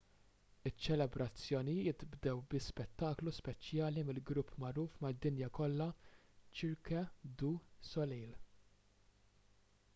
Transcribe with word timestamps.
iċ-ċelebrazzjonijiet 0.67 2.05
bdew 2.13 2.39
bi 2.53 2.61
spettaklu 2.67 3.33
speċjali 3.39 4.05
mill-grupp 4.07 4.57
magħruf 4.63 4.95
mad-dinja 5.05 5.49
kollha 5.59 5.87
cirque 6.61 7.03
du 7.43 7.51
soleil 7.93 8.33